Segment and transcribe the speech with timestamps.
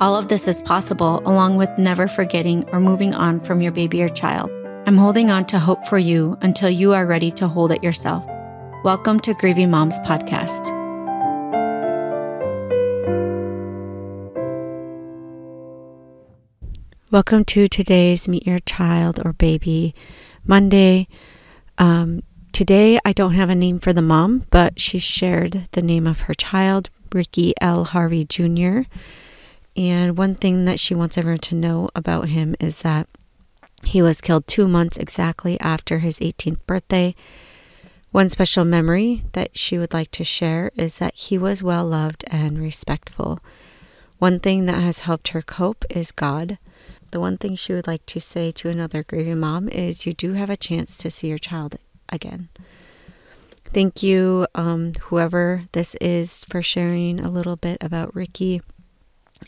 [0.00, 4.00] All of this is possible along with never forgetting or moving on from your baby
[4.00, 4.48] or child.
[4.86, 8.24] I'm holding on to hope for you until you are ready to hold it yourself.
[8.84, 10.68] Welcome to Grieving Moms Podcast.
[17.10, 19.96] Welcome to today's Meet Your Child or Baby
[20.46, 21.08] Monday.
[21.76, 26.06] Um, today, I don't have a name for the mom, but she shared the name
[26.06, 27.82] of her child, Ricky L.
[27.82, 28.82] Harvey Jr.
[29.78, 33.06] And one thing that she wants everyone to know about him is that
[33.84, 37.14] he was killed two months exactly after his 18th birthday.
[38.10, 42.24] One special memory that she would like to share is that he was well loved
[42.26, 43.38] and respectful.
[44.18, 46.58] One thing that has helped her cope is God.
[47.12, 50.32] The one thing she would like to say to another grieving mom is you do
[50.32, 51.76] have a chance to see your child
[52.08, 52.48] again.
[53.66, 58.60] Thank you, um, whoever this is, for sharing a little bit about Ricky.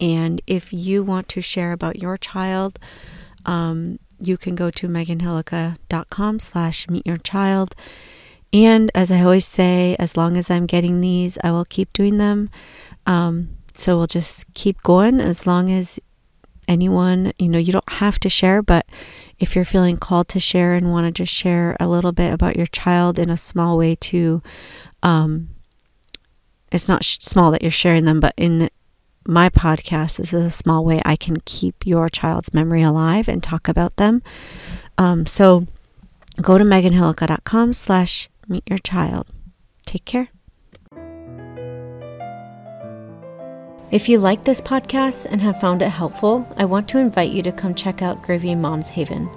[0.00, 2.78] And if you want to share about your child,
[3.44, 7.74] um, you can go to meganhillica.com slash meet your child.
[8.52, 12.18] And as I always say, as long as I'm getting these, I will keep doing
[12.18, 12.50] them.
[13.06, 15.98] Um, so we'll just keep going as long as
[16.68, 18.86] anyone, you know, you don't have to share, but
[19.38, 22.56] if you're feeling called to share and want to just share a little bit about
[22.56, 24.42] your child in a small way to,
[25.02, 25.48] um,
[26.70, 28.70] it's not sh- small that you're sharing them, but in
[29.26, 33.68] my podcast is a small way I can keep your child's memory alive and talk
[33.68, 34.22] about them.
[34.98, 35.66] Um, so
[36.40, 39.28] go to meganhillica.com slash meet your child.
[39.86, 40.28] Take care.
[43.90, 47.42] If you like this podcast and have found it helpful, I want to invite you
[47.42, 49.28] to come check out Grieving Moms Haven.